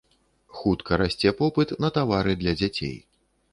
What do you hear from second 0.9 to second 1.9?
расце попыт